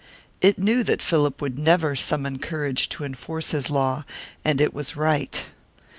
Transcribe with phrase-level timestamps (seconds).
[0.41, 4.03] It knew that Philip would never summon courage to enforce his law
[4.43, 5.45] and it was right.